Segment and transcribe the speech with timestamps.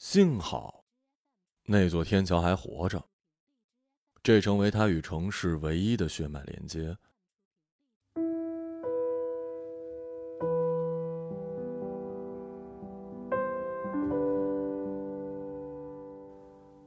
[0.00, 0.82] 幸好，
[1.66, 3.04] 那座天桥还活着。
[4.22, 6.96] 这成为他与城市唯一的血脉连接。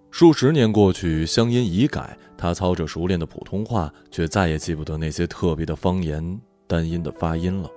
[0.10, 7.70] 数十年过去，乡音已改，他操着熟练的普通话，却再也记不得那些特别的方言单音的发音了。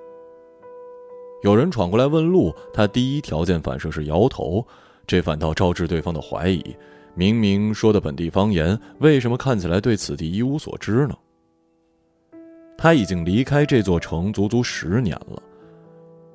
[1.43, 4.67] 有人闯过来问路，他第一条件反射是摇头，
[5.07, 6.77] 这反倒招致对方的怀疑。
[7.15, 11.17] 明明说的本地方言，为什么看起来对此地一无所知呢？
[12.77, 15.43] 他已经离开这座城足足十年了，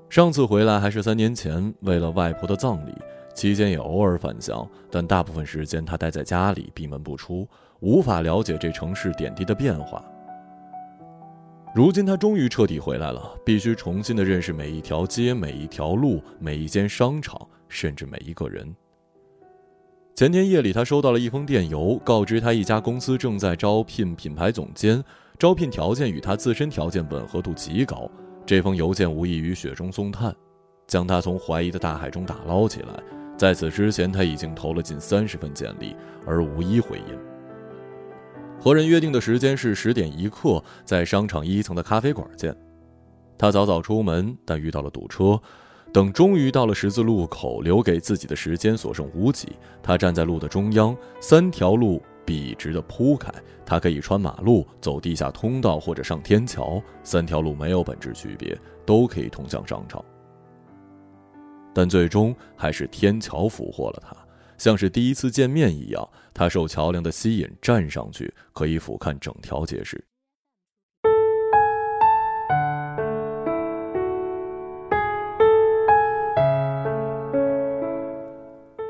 [0.09, 2.93] 上次回来还是三年前，为了外婆的葬礼。
[3.33, 7.47] 期间也偶尔返乡，但大部分时间他待在家里，闭门不出，
[7.79, 10.03] 无法了解这城市点滴的变化。
[11.73, 17.39] 如今他终于彻底回来了，必须重新的认识每一条街、每一条路、每一间商场，
[17.71, 18.75] 甚至每一个人。
[20.13, 25.03] 前天夜里，他收到了一封电邮，告知他一家公司正在招聘品牌总监，
[25.39, 28.11] 招聘条件与他自身条件吻合度极高。
[28.45, 30.35] 这封邮件无异于雪中送炭，
[30.85, 33.01] 将他从怀疑的大海中打捞起来。
[33.37, 35.95] 在此之前，他已经投了近三十份简历，
[36.27, 37.17] 而无一回音。
[38.59, 42.55] 和人约定的时间是十点一刻，在商场一层的咖啡馆见。
[43.39, 45.41] 他早早出门，但遇到了堵车。
[45.93, 49.49] 等终于到了十字路口，留给自己的时间所剩无几。
[49.83, 53.29] 他站在路的中央，三条路笔直的铺开，
[53.65, 56.81] 他可以穿马路、走地下通道或者上天桥。
[57.03, 60.03] 三条路没有本质区别，都可以通向商场。
[61.73, 64.15] 但最终还是天桥俘获了他，
[64.57, 70.01] 像是第一次见面一样，他受桥梁的吸引，站上去可以俯瞰整条街市。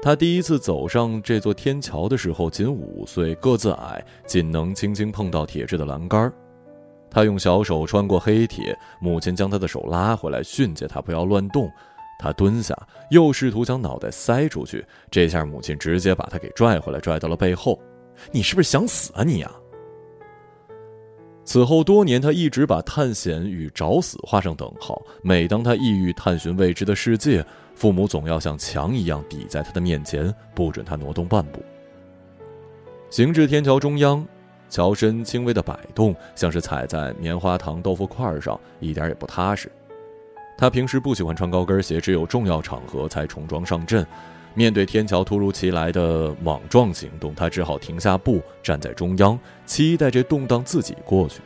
[0.02, 6.31] 他第一次走上这座天桥的时候，仅五岁，个子矮，仅能轻轻碰到铁质的栏杆
[7.07, 11.69] 他用小手穿过黑铁，母亲将他的手拉回来，训诫他不要乱动。
[12.17, 12.75] 他蹲下，
[13.09, 17.79] 又试图将脑袋塞出去，这下母亲直接把他给拽回来，拽到了背后。
[18.31, 19.51] 你是不是想死啊你呀？
[21.44, 25.01] 此后多年，他一直把探险与找死画上等号。
[25.23, 27.44] 每当他意欲探寻未知的世界，
[27.75, 31.63] 父母总要像墙一样抵在他的面前，不准他挪动半步。
[33.09, 34.25] 行至天桥中央，
[34.69, 39.71] 桥身轻微的摆动，像是踩在棉花糖豆腐块上，一点也不踏实。
[40.57, 44.05] 他平时不喜欢穿高跟鞋，只有重要场合才重装上阵。
[44.53, 51.41] 面对天桥突如其来的莽撞行动，他只好停下步，站在中央，期待这动荡自己过去。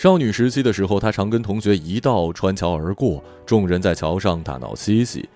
[0.00, 5.28] 少女时期的时候，她常跟同学一道穿桥而过，众人在桥上打闹嬉戏。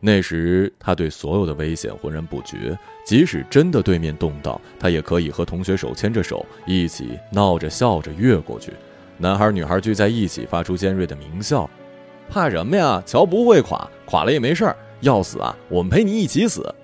[0.00, 8.72] 那时，她对所有的危险浑然不觉，即使真的对面动荡，她也可以和同学手牵着手，一起闹着笑着越过去。
[9.18, 11.68] 男孩女孩聚在一起，发出尖锐的鸣笑，
[12.30, 13.02] 怕什么呀？
[13.04, 14.74] 桥不会垮，垮了也没事儿。
[15.00, 16.74] 要死啊，我们陪你一起死。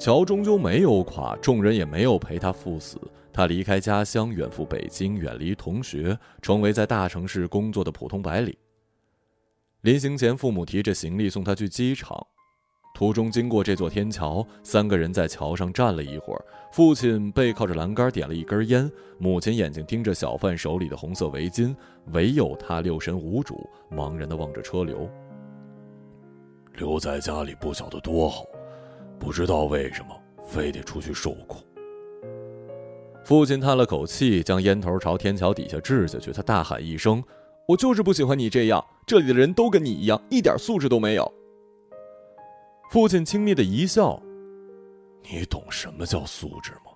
[0.00, 2.98] 桥终究没有垮，众人也没有陪他赴死。
[3.30, 8.56] 他离开家乡，远赴北京，远离同学，成为在大城市工作的普通白领。
[9.82, 12.18] 临行前，父母提着行李送他去机场。
[12.94, 16.42] 途中经过这座天桥，三个人在桥上站了一会儿。
[16.72, 25.06] 父亲背靠着栏杆点了一根烟，母亲眼睛盯着小贩手里的红色围巾，唯有他六神无主，茫然地望着车流。
[26.76, 28.46] 留在家里不晓得多好，
[29.20, 31.60] 不知道为什么非得出去受苦。
[33.22, 36.32] 父亲叹了口气，将烟头朝天桥底下掷下去。
[36.32, 37.22] 他大喊一声。
[37.68, 41.32] 我就是不喜欢你这样，这里的人都跟你一样，一点素质都没有。
[42.90, 44.20] 父亲轻蔑的一笑
[45.30, 46.90] ：“你懂什么叫素质吗？”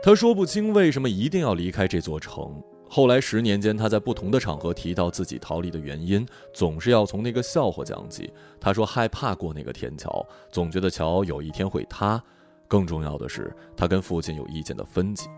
[0.00, 2.62] 他说不清为什么一定要离开这座城。
[2.94, 8.32] 后来十年间，他在不同的场合提到自己逃离的原因，总是要从那个笑话讲起。
[8.60, 12.22] 他说害怕过那个天桥，总觉得桥有一天会塌。
[12.68, 15.28] 更重要的是，他跟父亲有意见的分歧，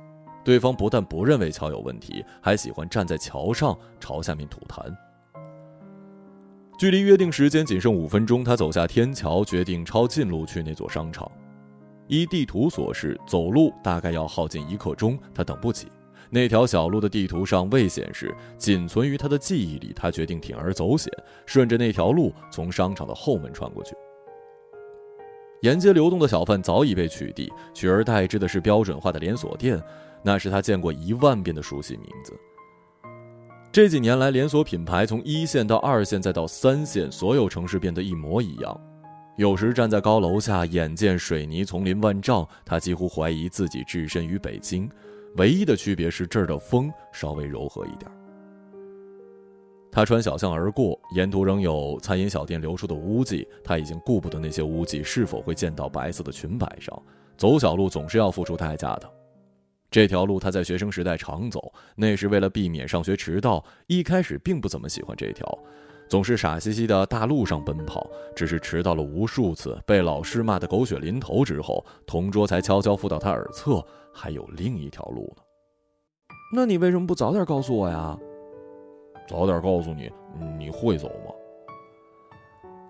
[0.44, 4.94] 对方不但不认为桥有问题，还喜欢站在桥上朝下面吐痰。
[6.78, 11.26] 距离约定时间仅剩五分钟，他走下天桥，决定抄近路去那座商场。
[12.06, 15.88] 依地图所示，走路大概要耗尽一刻钟，他等不起。
[16.30, 19.92] 那条小路的地图上未显示，仅存于他的记忆里。
[19.94, 21.12] 他决定铤而走险，
[21.46, 23.94] 顺着那条路从商场的后门穿过去。
[25.62, 29.82] 沿街流动的小贩早已被取缔，取而代之的是标准化的连锁店，
[30.22, 32.32] 那是他见过一万遍的熟悉名字。
[33.72, 38.80] 这几年来，连锁品牌从一线到二线再到三线，所有城市变得一模一样。
[39.36, 44.88] 有时站在高楼下，眼见水泥丛林万丈，他几乎怀疑自己置身于北京。
[45.34, 48.10] 唯一的区别是这儿的风稍微柔和一点。
[49.92, 53.48] 他穿小巷而过，沿途仍有餐饮小店流出的污迹。
[53.64, 56.94] 他已经顾不得那些污迹是否会溅到白色的裙摆上。
[57.38, 59.10] 走小路总是要付出代价的。
[59.90, 63.64] 这条路他在学生时代常走，那是为了避免上学迟到。
[63.86, 65.46] 一开始并不怎么喜欢这条，
[66.08, 68.06] 总是傻兮兮的大路上奔跑。
[68.34, 73.82] 只是迟到了无数次，被老师骂得狗血淋头之后，同桌才悄悄附到他耳侧，
[74.16, 75.42] 还有另一条路呢。
[76.54, 78.18] 那你为什么不早点告诉我呀？
[79.28, 80.10] 早点告诉你，
[80.58, 81.34] 你会走吗？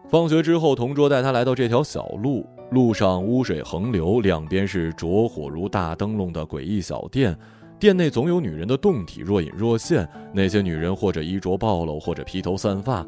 [0.09, 7.37] 放学之后，同桌带他来到这条小路，路上污水横流，两边是着火如大灯笼的诡异小店，
[7.81, 10.09] 店内总有女人的胴体若隐若现。
[10.33, 13.05] 那些女人或者衣着暴露，或者披头散发，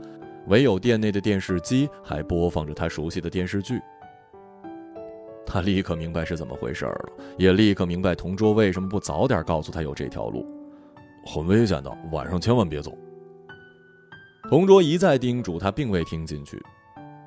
[0.48, 3.80] 唯有店内的电视机还播放着他熟悉的电视剧。
[5.50, 7.08] 他立刻明白是怎么回事了，
[7.38, 10.46] 也立刻明白同桌为什么不早点告诉他有这条路，
[11.24, 12.92] 很危险的，晚上千万别走。
[14.50, 16.62] 同桌一再叮嘱他，并未听进去。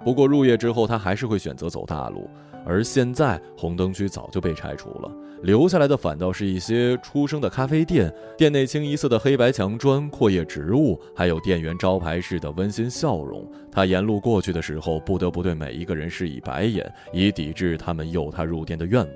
[0.04, 2.30] 不过入夜之后，他还是会选择走大路。
[2.64, 5.12] 而现在，红灯区早就被拆除了，
[5.42, 8.14] 留下来的反倒是一些出生的咖啡店。
[8.38, 13.44] 店内清一色的黑白墙砖、阔叶植物，还有店员招牌式的温馨笑容。
[13.72, 19.16] 他沿路过去的时候，不得不对每一个人施以白眼，以抵制他们诱他入店的愿望。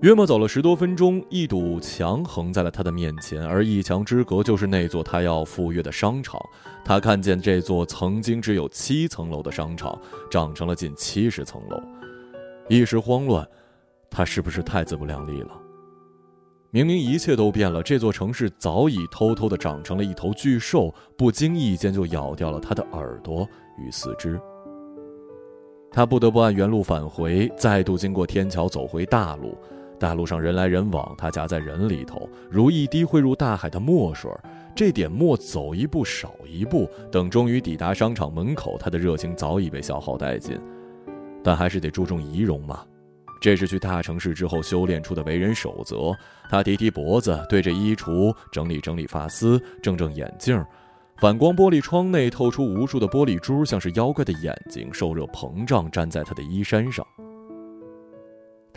[0.00, 6.40] 约莫走了十多分钟，一堵墙横在了他的面前，而一墙之隔就是那座他要赴约的商场。
[6.84, 10.00] 他看见这座曾经只有七层楼的商场，
[10.30, 11.82] 长成了近七十层楼，
[12.68, 13.44] 一时慌乱。
[14.08, 15.50] 他是不是太自不量力了？
[16.70, 23.44] 明明一切都变了，这座城市早已偷偷的长成了一头巨兽，不经意间就咬掉了他的耳朵
[23.84, 24.40] 与四肢。
[25.90, 29.58] 他不得不按原路返回，再度经过天桥，走回大路。
[29.98, 34.30] 大路上人来人往，他夹在人里头，如一滴汇入大海的墨水。
[34.76, 40.56] 这点墨走一步少一步，等终于抵达商场门口，他的热情早已被消耗殆尽。
[41.42, 42.84] 但还是得注重仪容嘛，
[43.40, 46.16] 这是去大城市之后修炼出的为人守则。
[46.48, 50.64] 他提提脖子，对着衣橱整理整理发丝，正正眼镜。
[51.16, 57.04] 反光玻璃窗内透出无数的玻璃珠，像是妖怪的眼睛，受热膨胀，粘在他的衣衫上。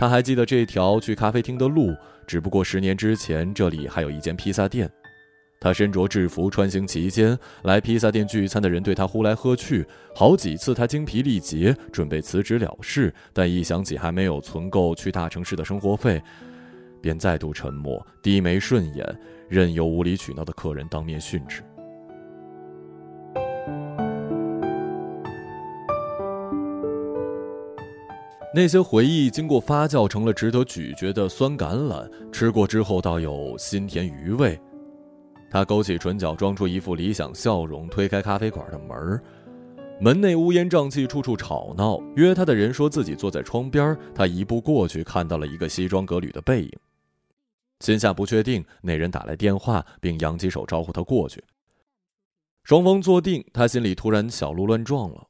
[0.01, 1.95] 他还记得这条去咖啡厅的路，
[2.25, 4.89] 只不过十年之前这里还有一间披萨店。
[5.59, 9.85] 他身着制服穿行其间，来披萨店聚餐的人对他呼来喝去。
[10.15, 16.19] 好几次他精疲力竭，准备辞职了事，但一想起还没有存够去大城市的生活费，
[16.99, 19.05] 便再度沉默，低眉顺眼，
[19.47, 21.61] 任由无理取闹的客人当面训斥。
[28.53, 34.59] 那些回忆经过发酵成了值得咀嚼的酸橄榄，吃过之后倒有心甜余味。
[35.49, 39.21] 他勾起唇角，装出一副理想笑容，推开咖啡馆的门
[40.01, 41.97] 门内乌烟瘴气，处处吵闹。
[42.17, 46.71] 约他的人说自己坐在窗边，他一步过去，看到了一个西装革履的背影。
[47.79, 51.41] 心下不确定，那人打来电话，并扬起手招呼他过去。
[52.65, 55.27] 双方坐定，他心里突然小鹿乱撞了。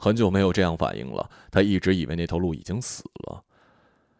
[0.00, 1.28] 很久没有这样反应了。
[1.50, 3.44] 他一直以为那头鹿已经死了，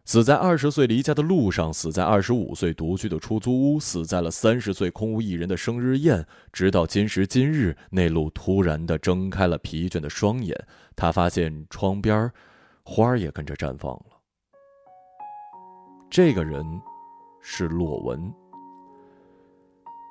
[0.05, 6.23] 死在二十岁离家的路上，死在二十五岁独居的出租屋，死在了三十岁空无一人的生日宴。
[6.53, 10.55] 直到今时今日，那鹿突然的睁开了疲倦的双眼，
[10.95, 12.31] 他发现窗边
[12.83, 14.05] 花儿也跟着绽放了。
[16.11, 16.63] 这个人
[17.41, 18.31] 是洛文。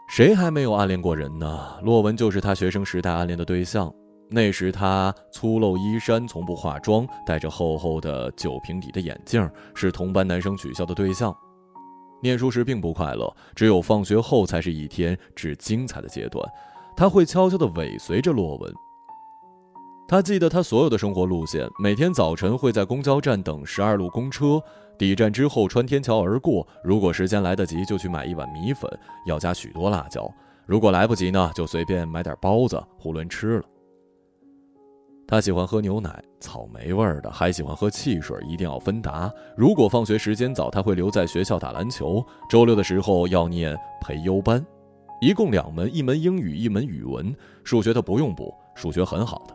[0.09, 1.79] 谁还没有暗恋过人呢？
[1.85, 3.95] 洛文就是他学生时代暗恋的对象。
[4.33, 11.37] 那时他粗陋衣衫，从不化妆，戴着厚厚的酒瓶底的眼镜，是同班男生取笑的对象。
[12.23, 16.49] 念书时并不快乐，只有放学后才是一天至精彩的阶段。
[16.97, 18.73] 他会悄悄地尾随着洛文。
[20.07, 24.63] 他记得他所有的生活路线：每天早晨会在公交站等十二路公车，
[24.99, 26.67] 抵站之后穿天桥而过。
[26.85, 28.89] 如果时间来得及，就去买一碗米粉，
[29.27, 30.23] 要加许多辣椒；
[30.67, 33.65] 如果来不及呢，就随便买点包子，囫囵吃了。
[35.31, 39.33] 他喜欢喝牛奶，草莓味儿的，还喜欢喝汽水，一定要芬达。
[39.57, 42.21] 如果放学时间早，他会留在学校打篮球。
[42.51, 44.67] 周六的时候要念培优班，
[45.21, 47.33] 一共两门，一门英语，一门语文。
[47.63, 49.55] 数学他不用补，数学很好的。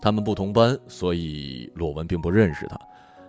[0.00, 2.78] 他们不同班，所以洛文并不认识他，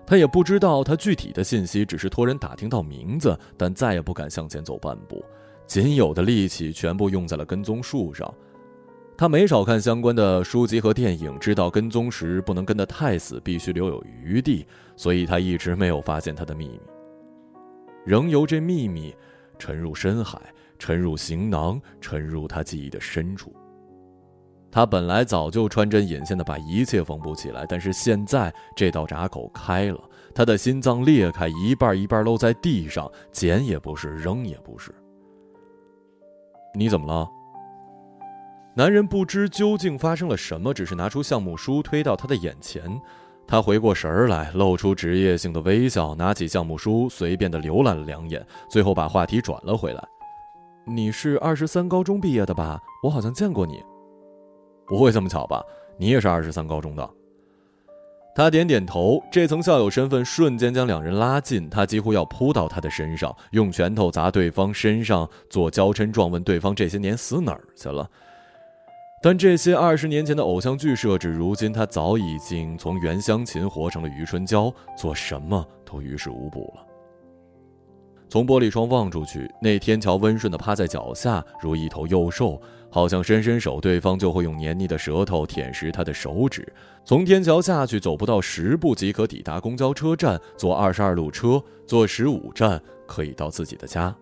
[0.05, 5.25] 他也不知道他具体的信息，只是托人打听到名字，但再也不敢向前走半步，
[5.65, 8.31] 仅有的力气全部用在了跟踪术上。
[9.19, 16.79] 他没少看相关的书籍和电影，知道跟踪时不能跟得太死，必须留有余地，所以他一直没有发现他的秘密，
[18.05, 19.13] 仍由这秘密
[19.57, 20.41] 沉入深海，
[20.77, 23.51] 沉入行囊，沉入他记忆的深处。
[24.71, 29.99] 他本来早就穿针引线的把一切缝补起来，但是现在这道闸口开了，
[30.33, 34.95] 他的心脏裂开，一半一半露在地上，捡也不是，扔也不是。
[36.73, 37.29] 你怎么了？
[38.79, 42.81] 男人不知究竟发生了什么，只是拿出项目书推到他的眼前。
[43.45, 50.01] 他回过神儿来，露出职业性的微笑，拿起项目书随便的浏览了两眼，最后把话题转了回来
[50.87, 52.81] ：“你是二十三高中毕业的吧？
[53.03, 53.83] 我好像见过你。
[54.87, 55.61] 不会这么巧吧？
[55.97, 57.09] 你也是二十三高中的？”
[58.33, 61.69] 他点点头，这层校友身份瞬间将两人拉近。
[61.69, 68.09] 他几乎要扑到他的身上，用拳头砸对方身上，做娇嗔状，问对方这些年死哪儿去了。
[69.21, 76.85] 但这些二十年前的偶像剧设置，如今他早已经从袁湘琴活成了余春娇，做什么都于事无补了。
[78.29, 86.71] 从玻璃窗望出去，那天桥温顺地趴在脚下，如一头幼兽，好像伸伸手，对方就会用黏腻的舌头舔食他的手指。
[87.03, 94.15] 从天桥下去，走不到十步即可抵达公交车站，坐二十二路车，坐十五站可以到自己的家。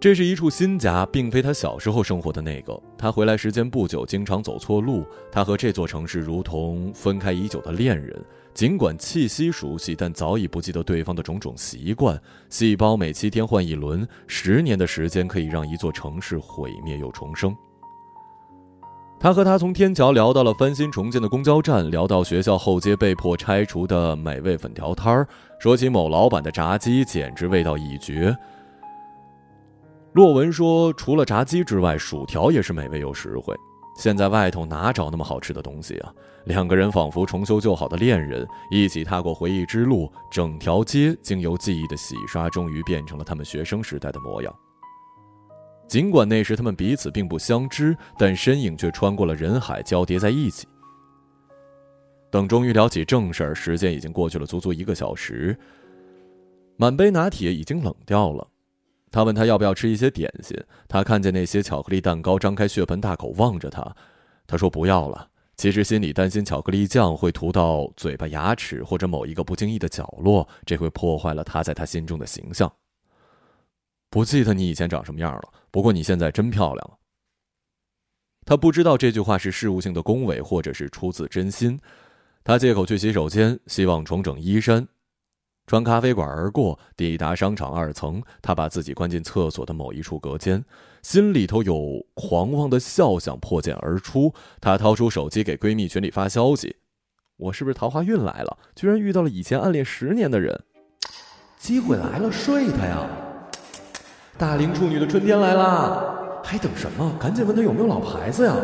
[0.00, 2.78] 这是一处新家，并非他小时候生活的那个。
[2.98, 5.02] 他回来时间不久，经常走错路。
[5.32, 8.22] 他和这座城市如同分开已久的恋人，
[8.52, 12.20] 尽管气息熟悉，但早已不记得对方的种种习惯。
[12.50, 17.56] 细胞每七天换一轮，十年的时间可以让一座城市毁灭又重生。
[19.18, 25.26] 他和他从天桥聊到了翻新重建的公交站，聊到学校后街被迫拆除的美味粉条摊儿，
[25.58, 28.36] 说起某老板的炸鸡，简直味道一绝。
[30.14, 33.52] 洛文说：“除了炸鸡之外，薯条也是美味又实惠。
[33.96, 36.14] 现在外头哪找那么好吃的东西啊？”
[36.46, 40.08] 两个人仿佛重修旧好的恋人，一起踏过回忆之路。
[40.30, 44.54] 整条街经由记忆的洗刷，终于变成了他们学生时代的模样。
[45.88, 50.68] 尽管那时他们彼此并不相知，但身影却穿过了人海，交叠在一起。
[52.30, 55.58] 等终于聊起正事儿，时间已经过去了足足一个小时，
[56.76, 58.46] 满杯拿铁已经冷掉了。
[59.14, 63.94] 他问他要不要吃一些点心，他看见那些巧克力蛋糕，张开血盆大口望着他。
[64.44, 72.72] 他说不要了，其实心里担心巧克力酱会涂到嘴巴、牙齿或者某一个不经意的角落，这会破坏了他在他心中的形象。
[74.10, 76.98] 不记得你以前长什么样了，不过你现在真漂亮。
[78.44, 81.78] 他不知道这句话是事务性的恭维，或者是出自真心。
[82.42, 84.88] 他借口去洗手间，希望重整衣衫。
[85.66, 90.62] 穿咖啡馆而过，抵达商场二层，他把自己关进厕所的某一处隔间，
[91.02, 94.34] 心里头有狂妄的笑想破茧而出。
[94.60, 96.76] 他掏出手机给闺蜜群里发消息
[97.38, 98.58] ：“我是不是桃花运来了？
[98.74, 100.64] 居然遇到了以前暗恋十年的人，
[101.58, 103.08] 机会来了，睡他呀！
[104.36, 107.16] 大龄处女的春天来啦，还等什么？
[107.18, 108.54] 赶紧问他有没有老婆孩子呀！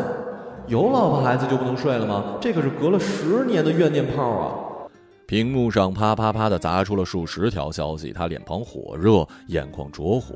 [0.67, 2.37] 有老婆孩子就不能睡了吗？
[2.39, 4.55] 这可是隔了十年的怨念炮啊！”
[5.31, 10.35] 屏幕上啪啪啪的砸出了数十条消息，他脸庞火热，眼眶灼火。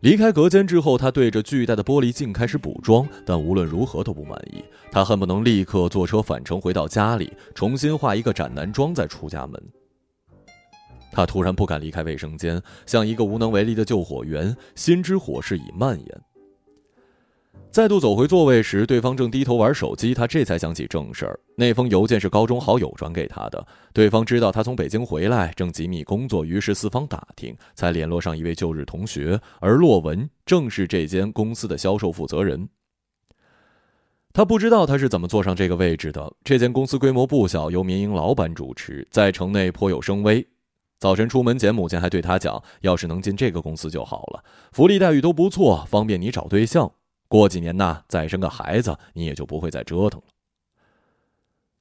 [0.00, 4.64] 离开隔间之后，他对着巨大的玻璃镜开始补妆，但无论如何都不满意。
[4.90, 9.62] 他恨不能立刻坐车返程回到家里，重新化一个斩男妆再出家门。
[11.12, 16.20] 他突然不敢离开卫生间，像一个无能为力的救火员，心知火势已蔓延。
[17.70, 21.38] 再度走回座位时，对方正低头玩手机，他这才想起正事儿。
[21.54, 32.68] 那封邮件是高中好友转给他的，对方知道他从北京回来，正机密工作，于是四方打听，才联络上一位旧日同学，而洛文正是这间公司的销售负责人。
[34.32, 36.32] 他不知道他是怎么坐上这个位置的。
[36.42, 40.44] 这间公司规模不小，由民营老板主持，在城内颇有声威。
[40.98, 46.90] 早晨出门前，母亲还对他讲：“要是能进这个公司就好了，福利待遇都不错，方便你找对象。”
[47.30, 50.26] 过几年呐，再生个孩子，你也就不会再折腾了。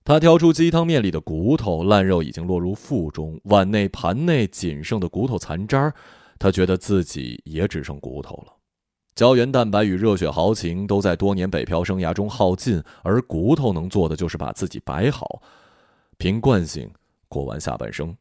[0.04, 5.92] 他挑出鸡汤面里的骨头，烂肉已经落入腹中，碗内盘内仅剩的骨头残渣
[6.38, 8.54] 他觉得自己也只剩骨头了。
[9.16, 15.42] 胶原蛋白与热血豪情都在多年北漂生涯中耗尽，而骨头能做的就是把自己摆好，
[16.20, 16.88] 凭惯性
[17.28, 18.16] 过完下半生。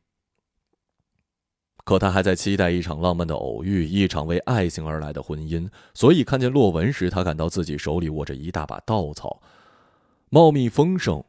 [1.89, 5.67] 可他还在期待一场浪漫的偶遇，一场为爱情而来的婚姻。
[5.95, 9.41] 所以看见洛文时，他感到自己手里握着一大把稻草，
[10.29, 11.25] 茂密丰盛。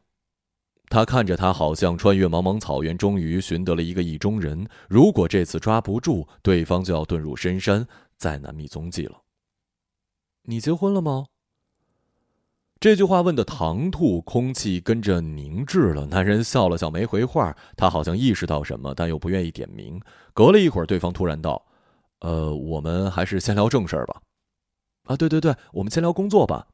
[0.90, 4.68] 他看着他，好像穿越茫茫草原，终于寻得了一个意中人。
[4.86, 7.88] 如果这次抓不住对方，就要遁入深山，
[8.18, 9.22] 再难觅踪迹了。
[10.42, 11.24] 你结婚了吗？
[12.80, 16.06] 这句话问的唐突，空气跟着凝滞了。
[16.06, 17.54] 男人笑了笑，没回话。
[17.76, 20.00] 他好像意识到什么，但又不愿意点名。
[20.32, 21.62] 隔了一会儿，对方突然道
[22.20, 24.22] ：“呃，我们还是先聊正事儿吧。
[25.04, 26.68] ”“啊，对对对，我们先聊工作吧。”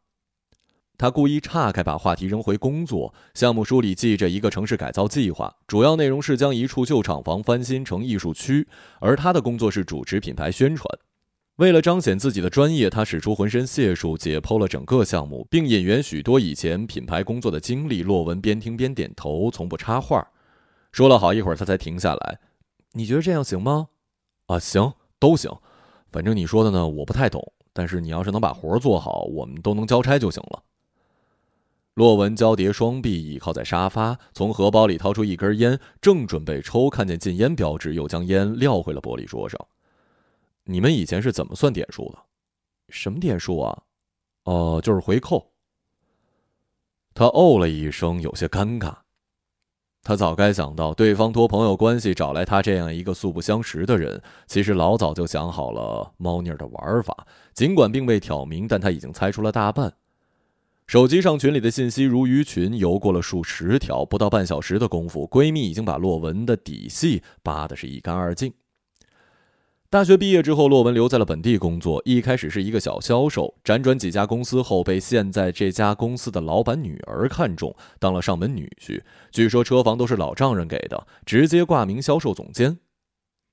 [0.96, 3.12] 他故意岔开，把话题扔回工作。
[3.34, 8.68] 项目书里记着一个城市改造计划，主要内容是将一处旧厂房翻新成艺术区，
[9.00, 10.88] 而他的工作是主持品牌宣传。
[11.56, 18.02] 为了彰显自己的专业，他使出浑身解数，解剖了整个项目，并引援许多以前品牌工作的经历。
[18.02, 20.26] 洛文边听边点头，从不插话。
[20.92, 22.38] 说了好一会儿，他才停下来
[22.92, 23.88] ：“你觉得这样行吗
[24.48, 25.50] ？”“啊，行，都行。
[26.12, 27.52] 反正你说的呢，我不太懂。
[27.72, 30.62] 但是你要是能把活做好，我们都能交差就行了。”
[31.94, 39.58] 洛文交叠双臂，倚靠在沙发，从荷包里掏出一根烟，正准备抽，看见禁烟标志，又将烟撂回了玻璃桌上。
[40.66, 42.18] 你们以前是怎么算点数的？
[42.88, 43.82] 什么点数啊？
[44.44, 45.52] 哦，就是回扣。
[47.14, 48.94] 他哦了一声，有些尴尬。
[50.02, 54.22] 他早该想到，对方托朋友关系找来他这样一个素不相识的人。
[54.46, 59.94] 其实老早就想好了猫腻的玩法，尽管并未挑明，但他已经猜出了大半。
[60.86, 68.52] 手机上群里的信息如鱼群，游过了数十条，不到半小时的功夫，闺蜜已经把洛文的底细扒的是一干二净。
[69.88, 72.02] 大学毕业之后，洛文留在了本地工作。
[72.04, 79.00] 一开始是一个小销售，辗转几家公司后，被现在这家公司的老板女儿看中，当了上门女婿。
[79.30, 82.78] 据说车房都是老丈人给的，直接挂名销售总监。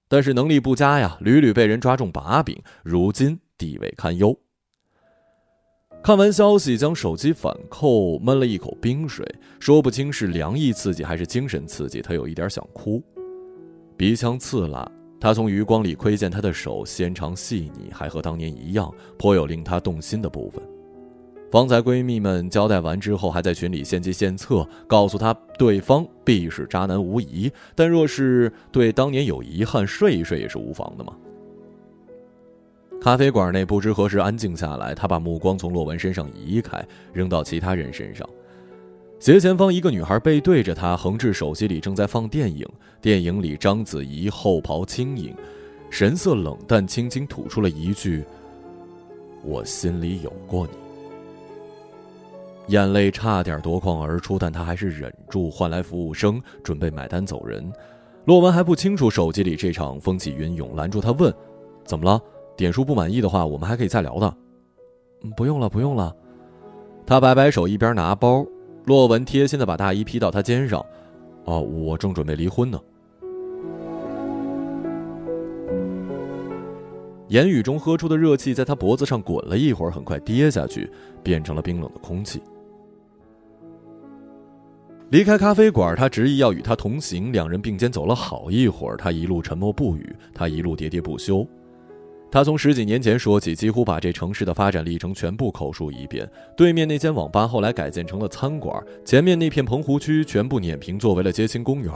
[0.10, 4.36] 但是能力不佳呀，屡屡被人抓中把柄，如今地位堪忧。
[6.04, 9.24] 看完消息，将手机反扣，闷了一口冰水，
[9.60, 13.02] 说不清是凉意刺激还是精神刺激，他有一点想哭，
[13.96, 14.92] 鼻腔刺辣。
[15.24, 20.62] 他从余光里窥见她的手纤长细腻，还和当年一样，颇有令他动心的部分。
[21.50, 31.16] 方才闺蜜们交代完之后，还在群里献计献策，告诉她对方必是渣男无疑，但若是对当年有遗憾，睡一睡也是无妨的嘛。
[33.00, 38.28] 咖啡馆内不知何时安静下来，他把目光从洛文身上移开，扔到其他人身上。
[39.24, 42.68] 斜前方，一个女孩背对着他，横置手机里正在放电影。
[43.00, 45.34] 电影里，章子怡后袍轻盈，
[45.90, 48.26] 神色冷淡，轻轻吐出了一句
[49.42, 50.74] ：“我心里有过你。”
[52.68, 57.72] 眼泪差点夺眶而出，但他还是忍住，换来服务生准备买单走人。
[58.26, 61.34] 洛文还不清楚手机里这场风起云涌，拦住他问
[61.88, 62.22] ：“怎么了？
[62.58, 64.36] 点数不满意的话，我们还可以再聊的。
[65.38, 66.14] ”“不用了，不用了。”
[67.08, 68.46] 他摆摆手，一边拿包。
[68.86, 70.86] 洛文贴心的把大衣披到他肩上，
[71.46, 72.80] 哦，我正准备离婚呢。
[77.30, 80.92] 言语中喝出的热气在他脖子上滚了一会儿，很快跌下去，
[81.24, 82.42] 变成了冰冷的空气。
[85.10, 91.48] 离开咖啡馆，他执意要与他同行，两人并肩走了好一会儿，他一路沉默不语，他一路喋喋不休。
[92.34, 96.28] 他从十几年前说起，几乎把这城市的发展历程全部口述一遍。
[96.58, 101.94] 对面那间网吧后来改建成了餐馆，前面那片棚湖区全部碾平作为了街心公园，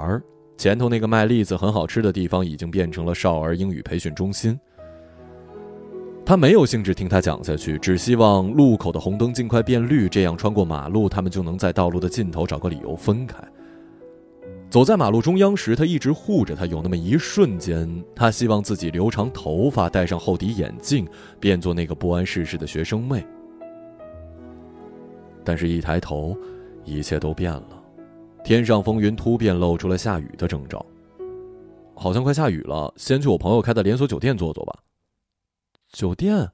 [0.56, 4.56] 前头那个卖栗子很好吃的地方已经变成了少儿英语培训中心。
[6.24, 13.40] 他没有兴致听他讲下去，只希望路口的红灯尽快变绿，这样穿过马路，他们就能在道路的尽头找个理由分开。
[14.70, 16.66] 走在马路中央时，他一直护着他。
[16.66, 21.08] 有那么一瞬间，他希望自己留长头发，戴上厚底眼镜，
[21.40, 23.26] 变作那个不谙世事的学生妹。
[25.46, 26.38] 但是，一抬头，
[26.84, 27.82] 一切都变了。
[28.44, 30.86] 天上风云突变，露出了下雨的征兆。
[31.96, 34.80] 好像快下雨了，先去我朋友开的连锁酒店坐坐吧。
[35.94, 36.52] 酒店？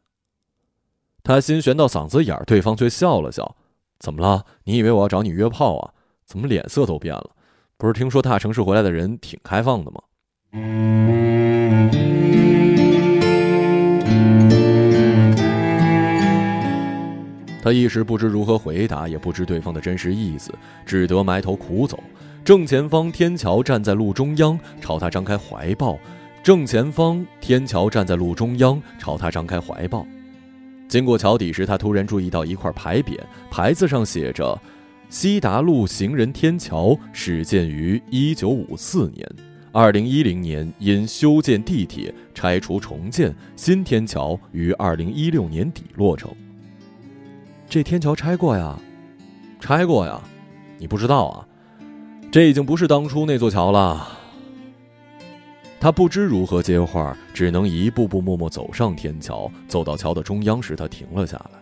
[1.24, 3.56] 他心悬到嗓子眼儿，对方却笑了笑
[3.98, 4.46] ：“怎么了？
[4.66, 5.94] 你以为我要找你约炮啊？
[6.26, 7.32] 怎么脸色都变了？”
[7.78, 10.00] 不是听说大城市回来的人挺开放的吗？
[17.62, 20.54] 他一时不知如何回答，也不知对方的真实意思，
[20.86, 21.98] 只得埋头苦走。
[22.44, 25.98] 正前方，天桥站在路中央，朝他张开怀抱。
[26.44, 30.06] 正前方，天桥站在路中央，朝他张开怀抱。
[30.90, 33.18] 经过桥底时，他突然注意到一块牌匾，
[33.50, 34.62] 牌子上写着
[35.14, 39.24] ：“西达路行人天桥始建于一九五四年，
[39.72, 46.32] 二零一零年因修建地铁拆除重建，新天桥于二零一六年底落成。”
[47.70, 48.76] 这天桥拆过呀，
[49.60, 50.20] 拆过呀，
[50.80, 51.48] 你不知道啊？
[52.32, 54.18] 这已经不是当初那座桥了。
[55.80, 59.48] 他不知如何接话，只能一步步默默走上天桥。
[59.68, 61.60] 走到桥的中央时，他停了下来。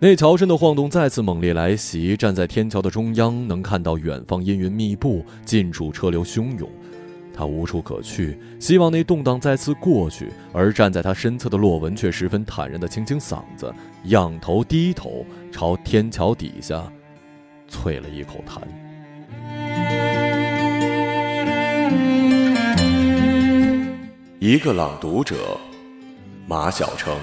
[0.00, 2.16] 那桥身的晃动再次猛烈来袭。
[2.16, 6.70] 站在天桥的中央，能看到远方阴云密布，近处车流汹涌。
[7.34, 10.30] 他无处可去，希望那动荡再次过去。
[10.52, 16.92] 而站在他身侧的洛文却十分坦然的清清嗓子，仰头低头，朝天桥底下
[17.68, 18.62] 啐了一口痰。
[24.38, 25.58] 一个朗读者，
[26.46, 27.16] 马晓成。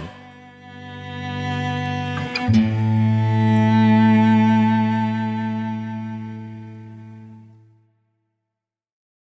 [2.51, 2.94] Bye.